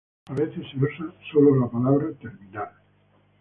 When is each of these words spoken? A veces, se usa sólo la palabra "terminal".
A 0.25 0.33
veces, 0.33 0.65
se 0.71 0.77
usa 0.79 1.13
sólo 1.31 1.59
la 1.63 1.69
palabra 1.69 2.07
"terminal". 2.19 2.71